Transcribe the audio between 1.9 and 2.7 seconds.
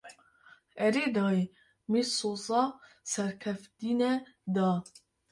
me soza